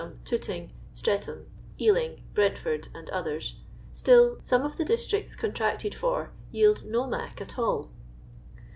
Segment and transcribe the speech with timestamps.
[0.01, 1.45] ini, Tooting, Streathnm,
[1.79, 3.57] Ealing, Brentford, and others—
[4.01, 7.91] still some of the districts contracted for yield no" nnc" at all.